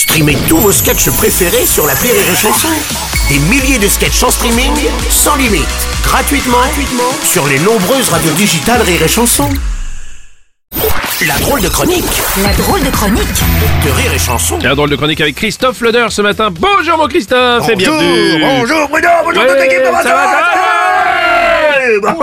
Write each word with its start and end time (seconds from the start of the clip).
Streamez 0.00 0.38
tous 0.48 0.56
vos 0.56 0.72
sketchs 0.72 1.10
préférés 1.10 1.66
sur 1.66 1.86
la 1.86 1.92
Rire 1.92 2.14
et 2.14 2.34
Chanson. 2.34 2.68
Des 3.28 3.38
milliers 3.38 3.78
de 3.78 3.86
sketchs 3.86 4.22
en 4.22 4.30
streaming, 4.30 4.72
sans 5.10 5.36
limite, 5.36 5.68
gratuitement, 6.02 6.56
gratuitement 6.56 7.12
sur 7.22 7.46
les 7.46 7.58
nombreuses 7.58 8.08
radios 8.08 8.32
digitales 8.32 8.80
Rire 8.80 9.02
et 9.02 9.08
Chanson. 9.08 9.46
La 11.26 11.34
drôle 11.40 11.60
de 11.60 11.68
chronique 11.68 12.22
La 12.42 12.54
drôle 12.54 12.82
de 12.82 12.88
chronique 12.88 13.42
de 13.84 13.90
Rire 13.90 14.12
et 14.14 14.18
Chanson. 14.18 14.58
La 14.62 14.74
drôle 14.74 14.88
de 14.88 14.96
chronique 14.96 15.20
avec 15.20 15.34
Christophe 15.34 15.82
Leder 15.82 16.06
ce 16.08 16.22
matin. 16.22 16.48
Bonjour 16.50 16.96
mon 16.96 17.06
Christophe 17.06 17.68
et 17.68 17.76
bienvenue. 17.76 18.40
bonjour 18.40 18.88
Bruno, 18.88 19.08
bonjour 19.22 19.42
Ouais, 19.42 19.48
toute 19.48 19.58
l'équipe, 19.58 19.82
comment 19.84 20.02
ça 20.02 20.14
va 20.14 20.24
ça 20.24 20.40
va 20.40 20.49
Bah, 22.02 22.16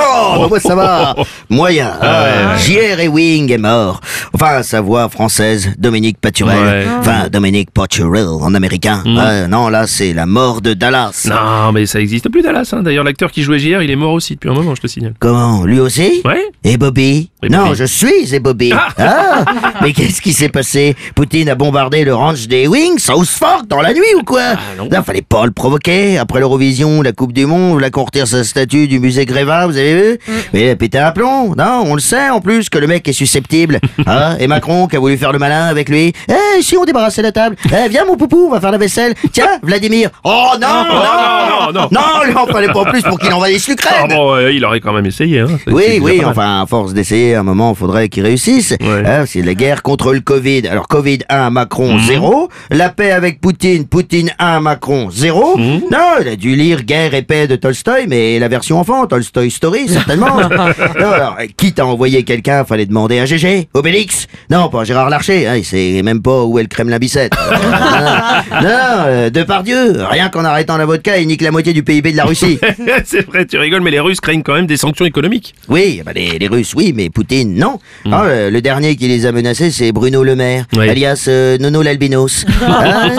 moi 0.49 0.59
ça 0.59 0.75
va, 0.75 1.15
moyen. 1.49 1.91
Ah 2.01 2.23
ouais. 2.23 2.59
J.R. 2.59 3.11
Wing 3.11 3.51
est 3.51 3.57
mort. 3.57 3.99
Enfin, 4.33 4.63
sa 4.63 4.81
voix 4.81 5.09
française, 5.09 5.71
Dominique 5.77 6.19
Paturel. 6.19 6.57
Ouais. 6.57 6.85
Enfin, 6.99 7.27
Dominique 7.31 7.71
Paturel 7.71 8.25
en 8.27 8.53
américain. 8.53 9.03
Ouais, 9.05 9.47
non, 9.47 9.69
là 9.69 9.87
c'est 9.87 10.13
la 10.13 10.25
mort 10.25 10.61
de 10.61 10.73
Dallas. 10.73 11.27
Non 11.29 11.71
mais 11.71 11.85
ça 11.85 11.99
existe 11.99 12.29
plus 12.29 12.41
Dallas. 12.41 12.69
Hein. 12.73 12.83
D'ailleurs 12.83 13.03
l'acteur 13.03 13.31
qui 13.31 13.43
jouait 13.43 13.59
JR 13.59 13.81
il 13.81 13.91
est 13.91 13.95
mort 13.95 14.13
aussi 14.13 14.35
depuis 14.35 14.49
un 14.49 14.53
moment 14.53 14.75
je 14.75 14.81
te 14.81 14.87
signale. 14.87 15.13
Comment 15.19 15.63
Lui 15.63 15.79
aussi 15.79 16.21
Ouais. 16.25 16.43
Et 16.63 16.77
Bobby 16.77 17.29
Et 17.43 17.49
Non, 17.49 17.65
Bobby. 17.67 17.75
je 17.79 17.83
suis 17.85 18.33
et 18.35 18.39
Bobby. 18.39 18.71
Ah. 18.73 18.87
Ah, 18.99 19.45
Mais 19.81 19.93
qu'est-ce 19.93 20.21
qui 20.21 20.33
s'est 20.33 20.49
passé 20.49 20.95
Poutine 21.15 21.49
a 21.49 21.55
bombardé 21.55 22.03
le 22.03 22.13
ranch 22.13 22.47
des 22.47 22.67
Wings, 22.67 22.99
Southfork, 22.99 23.67
dans 23.67 23.81
la 23.81 23.93
nuit 23.93 24.13
ou 24.17 24.23
quoi 24.23 24.41
Ah, 24.53 24.57
non. 24.77 25.03
fallait 25.03 25.21
pas 25.21 25.45
le 25.45 25.51
provoquer. 25.51 26.17
Après 26.17 26.39
l'Eurovision, 26.39 27.01
la 27.01 27.11
Coupe 27.13 27.33
du 27.33 27.45
Monde, 27.45 27.79
la 27.79 27.89
qu'on 27.89 28.03
retire 28.03 28.27
sa 28.27 28.43
statue 28.43 28.87
du 28.87 28.99
musée 28.99 29.25
Grévin, 29.25 29.56
vous 29.65 29.77
avez 29.77 29.95
vu 29.95 30.19
Mm. 30.27 30.31
Mais 30.53 30.61
il 30.63 30.69
a 30.69 30.75
pété 30.75 30.97
un 30.99 31.11
plomb. 31.11 31.53
Non, 31.55 31.83
on 31.85 31.93
le 31.95 31.99
sait 32.01 32.29
en 32.29 32.39
plus 32.41 32.69
que 32.69 32.77
le 32.77 32.87
mec 32.87 33.07
est 33.07 33.13
susceptible. 33.13 33.79
Hein 34.07 34.35
Et 34.39 34.47
Macron 34.47 34.87
qui 34.87 34.95
a 34.95 34.99
voulu 34.99 35.17
faire 35.17 35.31
le 35.31 35.39
malin 35.39 35.65
avec 35.65 35.89
lui. 35.89 36.13
Eh, 36.29 36.61
si 36.61 36.77
on 36.77 36.85
débarrassait 36.85 37.21
la 37.21 37.31
table 37.31 37.55
Eh, 37.65 37.89
viens 37.89 38.05
mon 38.05 38.15
poupou, 38.15 38.47
on 38.47 38.51
va 38.51 38.59
faire 38.61 38.71
la 38.71 38.77
vaisselle. 38.77 39.13
Tiens, 39.31 39.59
Vladimir. 39.63 40.09
Oh 40.23 40.51
non, 40.61 40.67
non, 40.67 40.93
non, 40.93 41.73
non, 41.73 41.81
non. 41.81 41.87
Non, 41.91 42.01
il 42.29 42.37
en 42.37 42.45
fallait 42.47 42.71
pas 42.71 42.85
plus 42.85 43.01
pour 43.01 43.19
qu'il 43.19 43.31
envahisse 43.33 43.67
l'Ukraine. 43.67 43.93
Ah 44.03 44.07
bon 44.07 44.37
il 44.49 44.63
aurait 44.65 44.79
quand 44.79 44.93
même 44.93 45.05
essayé. 45.05 45.39
Hein. 45.41 45.47
Oui, 45.67 45.99
oui, 46.01 46.21
enfin, 46.25 46.61
à 46.61 46.65
force 46.65 46.93
d'essayer, 46.93 47.35
à 47.35 47.39
un 47.39 47.43
moment, 47.43 47.71
il 47.75 47.77
faudrait 47.77 48.09
qu'il 48.09 48.23
réussisse. 48.23 48.71
Ouais. 48.81 49.03
Hein, 49.05 49.23
c'est 49.25 49.41
la 49.41 49.53
guerre 49.53 49.81
contre 49.83 50.13
le 50.13 50.19
Covid. 50.21 50.67
Alors, 50.67 50.87
Covid 50.87 51.19
1, 51.29 51.49
Macron 51.49 51.93
Mhm. 51.95 52.01
0. 52.05 52.49
La 52.71 52.89
paix 52.89 53.11
avec 53.11 53.39
Poutine, 53.41 53.85
Poutine 53.87 54.31
1, 54.39 54.59
Macron 54.59 55.09
0. 55.11 55.57
Mhm. 55.57 55.81
Non, 55.91 56.15
il 56.21 56.27
a 56.27 56.35
dû 56.35 56.55
lire 56.55 56.83
Guerre 56.83 57.13
et 57.13 57.21
paix 57.21 57.47
de 57.47 57.55
Tolstoï, 57.55 58.05
mais 58.07 58.39
la 58.39 58.47
version 58.47 58.79
enfant, 58.79 59.05
Tolstoy 59.47 59.51
Story, 59.51 59.87
certainement. 59.87 60.37
non, 60.99 61.11
alors, 61.11 61.37
quitte 61.55 61.79
à 61.79 61.85
envoyer 61.85 62.23
quelqu'un, 62.23 62.65
fallait 62.65 62.85
demander 62.85 63.19
à 63.19 63.25
GG, 63.25 63.69
Obélix? 63.73 64.27
Non, 64.49 64.69
pas 64.69 64.83
Gérard 64.83 65.09
Larcher, 65.09 65.47
hein, 65.47 65.55
il 65.57 65.65
sait 65.65 66.01
même 66.03 66.21
pas 66.21 66.43
où 66.43 66.59
est 66.59 66.63
le 66.63 66.67
Kremlin 66.67 66.97
Bicêtre. 66.99 67.37
non, 67.51 68.61
non, 68.61 68.69
euh, 69.07 69.29
Depardieu, 69.29 70.03
rien 70.09 70.29
qu'en 70.29 70.43
arrêtant 70.45 70.77
la 70.77 70.85
vodka, 70.85 71.17
il 71.17 71.27
nique 71.27 71.41
la 71.41 71.51
moitié 71.51 71.73
du 71.73 71.83
PIB 71.83 72.11
de 72.11 72.17
la 72.17 72.25
Russie. 72.25 72.59
c'est 73.05 73.25
vrai 73.25 73.45
tu 73.45 73.57
rigoles 73.57 73.81
mais 73.81 73.91
les 73.91 73.99
Russes 73.99 74.19
craignent 74.21 74.43
quand 74.43 74.53
même 74.55 74.67
des 74.67 74.77
sanctions 74.77 75.05
économiques. 75.05 75.53
Oui, 75.69 76.01
bah 76.05 76.11
les, 76.15 76.37
les 76.39 76.47
Russes, 76.47 76.73
oui, 76.75 76.93
mais 76.95 77.09
Poutine, 77.09 77.55
non. 77.55 77.79
Ah, 78.11 78.23
le, 78.27 78.49
le 78.49 78.61
dernier 78.61 78.95
qui 78.95 79.07
les 79.07 79.25
a 79.25 79.31
menacés, 79.31 79.71
c'est 79.71 79.91
Bruno 79.91 80.23
Le 80.23 80.35
Maire, 80.35 80.65
Oui. 80.75 80.89
alias 80.89 81.25
euh, 81.27 81.57
Nono 81.57 81.81
l'albinos. 81.81 82.45
Ah, 82.69 83.09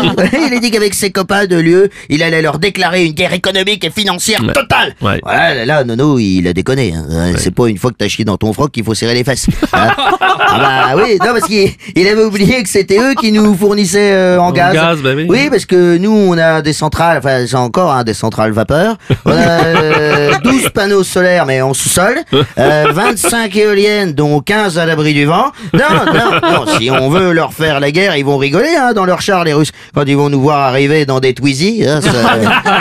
il 0.49 0.55
a 0.55 0.61
dit 0.61 0.71
qu'avec 0.71 0.95
ses 0.95 1.11
copains 1.11 1.47
de 1.47 1.57
lieu, 1.57 1.89
il 2.09 2.23
allait 2.23 2.43
leur 2.43 2.59
déclarer 2.59 3.05
une 3.07 3.13
guerre 3.13 3.33
économique 3.33 3.85
et 3.85 3.91
financière 3.91 4.43
Ouais. 4.43 4.53
totale. 4.53 4.95
Ouais. 5.01 5.21
Voilà, 5.23 5.55
là, 5.55 5.65
là, 5.65 5.85
Il 6.19 6.47
a 6.49 6.53
déconné. 6.53 6.95
hein. 6.97 7.05
Euh, 7.11 7.33
C'est 7.37 7.55
pas 7.55 7.67
une 7.69 7.79
fois 7.79 7.91
que 7.91 7.97
t'as 7.99 8.09
chié 8.09 8.25
dans 8.25 8.37
ton 8.37 8.53
froc 8.53 8.71
qu'il 8.73 8.85
faut 8.85 8.95
serrer 8.95 9.15
les 9.15 9.25
fesses. 9.25 9.47
Hein. 9.73 9.89
ah 10.21 10.59
bah 10.95 11.03
oui, 11.03 11.19
non, 11.21 11.33
parce 11.33 11.45
qu'il 11.47 11.71
il 11.95 12.09
avait 12.09 12.23
oublié 12.25 12.63
que 12.63 12.69
c'était 12.69 12.99
eux 12.99 13.15
qui 13.21 13.33
nous 13.33 13.55
fournissaient 13.55 14.13
euh, 14.13 14.39
en 14.41 14.47
En 14.49 14.53
gaz. 14.53 14.75
gaz, 14.75 14.99
bah 15.03 15.11
oui. 15.29 15.49
parce 15.51 15.67
que 15.67 15.97
nous, 15.99 16.11
on 16.13 16.37
a 16.39 16.63
des 16.63 16.73
centrales, 16.73 17.19
enfin, 17.19 17.45
c'est 17.47 17.55
encore 17.57 17.93
hein, 17.93 18.05
des 18.05 18.15
centrales 18.15 18.53
vapeur. 18.53 18.97
On 19.25 19.31
a 19.31 19.65
euh, 19.65 20.33
12 20.45 20.71
panneaux 20.71 21.03
solaires, 21.05 21.47
mais 21.47 21.61
en 21.61 21.75
sous-sol. 21.75 22.17
Euh, 22.59 22.85
25 22.93 23.55
éoliennes, 23.57 24.13
dont 24.13 24.41
15 24.41 24.79
à 24.79 24.87
l'abri 24.87 25.15
du 25.15 25.25
vent. 25.27 25.53
Non, 25.75 25.81
non, 26.07 26.51
non, 26.53 26.67
si 26.79 26.91
on 26.91 27.09
veut 27.11 27.33
leur 27.33 27.53
faire 27.53 27.81
la 27.81 27.91
guerre, 27.91 28.17
ils 28.17 28.25
vont 28.25 28.39
rigoler 28.39 28.75
hein, 28.79 28.93
dans 28.95 29.05
leur 29.05 29.21
char, 29.21 29.45
les 29.45 29.53
Russes, 29.53 29.73
quand 29.95 30.05
ils 30.07 30.17
vont 30.17 30.31
nous 30.31 30.41
voir 30.41 30.59
arriver 30.61 31.05
dans 31.07 31.21
des 31.21 31.35
Twizy. 31.35 31.85
ça- 31.85 32.01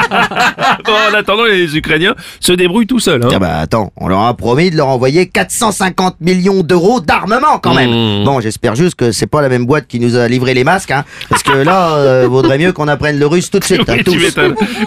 Bon, 0.85 0.93
en 1.11 1.13
attendant 1.17 1.45
les 1.45 1.75
Ukrainiens 1.75 2.15
se 2.39 2.51
débrouillent 2.53 2.87
tout 2.87 2.99
seuls. 2.99 3.26
Hein. 3.27 3.33
Ah 3.35 3.39
bah 3.39 3.57
attends, 3.59 3.91
on 3.97 4.07
leur 4.07 4.21
a 4.21 4.35
promis 4.35 4.69
de 4.71 4.77
leur 4.77 4.87
envoyer 4.87 5.27
450 5.27 6.15
millions 6.21 6.63
d'euros 6.63 6.99
d'armement 6.99 7.59
quand 7.61 7.73
même. 7.73 7.89
Mmh. 8.21 8.23
Bon, 8.25 8.39
j'espère 8.39 8.75
juste 8.75 8.95
que 8.95 9.11
c'est 9.11 9.27
pas 9.27 9.41
la 9.41 9.49
même 9.49 9.65
boîte 9.65 9.87
qui 9.87 9.99
nous 9.99 10.15
a 10.15 10.27
livré 10.27 10.53
les 10.53 10.63
masques, 10.63 10.91
hein, 10.91 11.03
parce 11.29 11.43
que 11.43 11.51
là, 11.51 11.95
euh, 11.95 12.27
vaudrait 12.29 12.57
mieux 12.57 12.71
qu'on 12.71 12.87
apprenne 12.87 13.19
le 13.19 13.27
russe 13.27 13.49
tout 13.49 13.59
de 13.59 13.63
suite. 13.63 13.87
hein, 13.89 13.97
tous. 14.05 14.15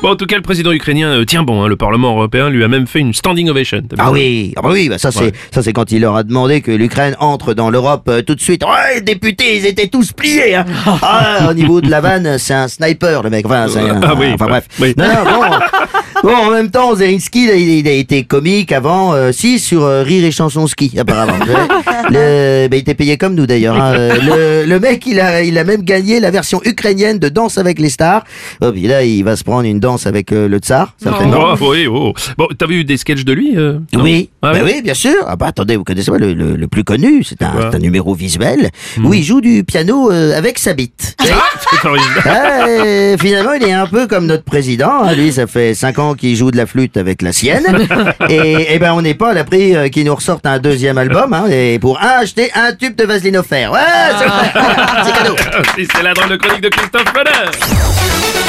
Bon, 0.02 0.10
en 0.10 0.16
tout 0.16 0.26
cas, 0.26 0.36
le 0.36 0.42
président 0.42 0.72
ukrainien 0.72 1.08
euh, 1.10 1.24
tient 1.24 1.42
bon. 1.42 1.62
hein. 1.62 1.68
Le 1.68 1.76
Parlement 1.76 2.10
européen 2.12 2.48
lui 2.50 2.64
a 2.64 2.68
même 2.68 2.86
fait 2.86 2.98
une 3.00 3.14
standing 3.14 3.48
ovation. 3.50 3.82
T'as 3.88 3.96
vu 3.96 4.02
Ah 4.04 4.10
oui, 4.10 4.52
ah 4.56 4.62
bah 4.62 4.70
oui, 4.72 4.88
bah 4.88 4.98
ça 4.98 5.10
c'est 5.12 5.20
Ouais. 5.20 5.32
ça 5.52 5.62
c'est 5.62 5.72
quand 5.72 5.92
il 5.92 6.00
leur 6.00 6.16
a 6.16 6.22
demandé 6.22 6.60
que 6.62 6.70
l'Ukraine 6.70 7.14
entre 7.20 7.52
dans 7.54 7.68
l'Europe 7.70 8.08
euh, 8.08 8.22
tout 8.22 8.34
de 8.34 8.40
suite. 8.40 8.64
Ouais, 8.64 8.96
les 8.96 9.00
députés, 9.02 9.56
ils 9.58 9.66
étaient 9.66 9.88
tous 9.88 10.12
pliés. 10.12 10.54
Hein. 10.54 10.64
Ah, 11.02 11.48
au 11.50 11.54
niveau 11.54 11.80
de 11.80 11.90
la 11.90 12.00
vanne, 12.00 12.38
c'est 12.38 12.54
un 12.54 12.68
sniper 12.68 13.22
le 13.22 13.30
mec. 13.30 13.44
Enfin, 13.46 13.66
un- 13.76 14.00
Ah 14.02 14.14
oui, 14.18 14.26
enfin 14.34 14.46
bref. 14.46 14.64
oui. 14.80 14.94
Non, 14.96 15.04
non, 15.06 15.24
bon. 15.24 15.56
Bon, 16.22 16.34
en 16.36 16.50
même 16.50 16.70
temps, 16.70 16.94
Zelensky, 16.94 17.44
il, 17.44 17.50
a- 17.50 17.54
il 17.56 17.88
a 17.88 17.92
été 17.92 18.24
comique 18.24 18.72
avant, 18.72 19.14
euh, 19.14 19.32
si, 19.32 19.58
sur 19.58 19.84
euh, 19.84 20.02
Rire 20.02 20.24
et 20.24 20.30
Chanson 20.30 20.66
Ski, 20.66 20.92
apparemment. 20.98 21.32
le, 22.10 22.68
bah, 22.68 22.76
il 22.76 22.80
était 22.80 22.94
payé 22.94 23.16
comme 23.16 23.34
nous 23.34 23.46
d'ailleurs. 23.46 23.74
hein. 23.80 23.94
Euh, 23.94 24.16
Le, 24.64 24.68
le 24.68 24.80
mec, 24.80 25.06
il 25.06 25.18
a, 25.18 25.42
il 25.42 25.56
a 25.56 25.64
même 25.64 25.82
gagné 25.82 26.20
la 26.20 26.30
version 26.30 26.60
ukrainienne 26.64 27.18
de 27.18 27.28
Danse 27.30 27.56
avec 27.56 27.78
les 27.78 27.88
stars. 27.88 28.24
Oh, 28.60 28.70
puis 28.70 28.86
là, 28.86 29.02
il 29.02 29.22
va 29.24 29.34
se 29.36 29.44
prendre 29.44 29.64
une 29.64 29.80
danse 29.80 30.06
avec 30.06 30.32
euh, 30.32 30.46
le 30.46 30.58
tsar, 30.58 30.94
certainement. 31.02 31.54
Oh, 31.58 31.70
oui, 31.70 31.86
oh. 31.86 32.12
Bon, 32.36 32.48
t'as 32.56 32.66
vu 32.66 32.84
des 32.84 32.98
sketchs 32.98 33.24
de 33.24 33.32
lui 33.32 33.56
euh, 33.56 33.78
non 33.94 34.02
Oui, 34.02 34.28
Ah 34.42 34.52
bah 34.52 34.58
oui 34.62 34.72
oui, 34.76 34.82
bien 34.82 34.94
sûr. 34.94 35.14
Ah 35.26 35.36
bah 35.36 35.46
attendez, 35.46 35.76
vous 35.76 35.84
connaissez 35.84 36.10
pas 36.10 36.18
le, 36.18 36.34
le, 36.34 36.54
le 36.56 36.68
plus 36.68 36.84
connu, 36.84 37.24
c'est 37.24 37.40
un, 37.42 37.50
quoi 37.50 37.68
c'est 37.70 37.76
un 37.76 37.80
numéro 37.80 38.14
visuel 38.14 38.70
où 39.02 39.14
il 39.14 39.22
joue 39.22 39.40
du 39.40 39.64
piano 39.64 40.10
euh, 40.12 40.36
avec 40.36 40.58
sa 40.58 40.74
bite. 40.74 41.16
C'est 41.70 41.86
original. 41.88 42.22
Ah, 42.26 43.16
finalement, 43.18 43.52
il 43.52 43.62
est 43.64 43.72
un 43.72 43.86
peu 43.86 44.06
comme 44.06 44.26
notre 44.26 44.44
président. 44.44 45.04
hein. 45.04 45.12
Lui, 45.14 45.32
ça 45.32 45.46
fait 45.46 45.74
5 45.74 45.98
ans 45.98 46.14
qu'il 46.14 46.34
joue 46.36 46.50
de 46.50 46.56
la 46.56 46.66
flûte 46.66 46.96
avec 46.96 47.22
la 47.22 47.32
sienne. 47.32 47.64
Et, 48.28 48.74
et 48.74 48.78
ben, 48.78 48.92
on 48.92 49.02
n'est 49.02 49.14
pas 49.14 49.30
à 49.30 49.34
l'abri 49.34 49.74
euh, 49.76 49.88
qu'il 49.88 50.04
nous 50.04 50.14
ressorte 50.14 50.46
un 50.46 50.58
deuxième 50.58 50.98
album. 50.98 51.32
Hein, 51.32 51.44
et 51.50 51.78
pour 51.78 51.98
un, 52.00 52.20
acheter 52.22 52.50
un 52.54 52.72
tube 52.72 52.96
de 52.96 53.04
vaseline 53.04 53.36
offert. 53.36 53.72
Ouais, 53.72 53.78
c'est 54.18 54.26
vrai. 54.26 54.52
C'est 55.04 55.12
cadeau. 55.12 55.36
C'est 55.94 56.02
la 56.02 56.12
drôle 56.14 56.28
de 56.30 56.36
chronique 56.36 56.62
de 56.62 56.68
Christophe 56.68 57.12
Leder. 57.14 58.39